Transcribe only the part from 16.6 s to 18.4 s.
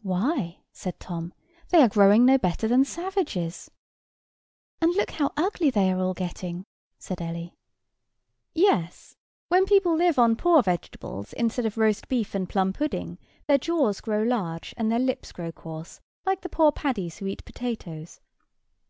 Paddies who eat potatoes."